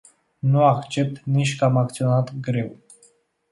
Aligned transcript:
Nu 0.39 0.63
accept 0.63 1.23
nici 1.23 1.55
că 1.55 1.65
am 1.65 1.77
acționat 1.77 2.33
greu. 2.41 2.75